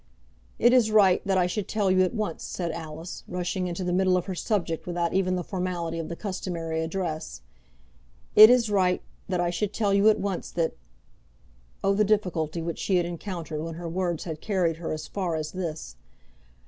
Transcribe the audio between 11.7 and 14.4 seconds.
Oh, the difficulty which she had encountered when her words